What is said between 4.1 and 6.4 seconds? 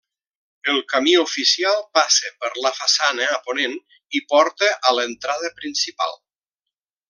i porta a l'entrada principal.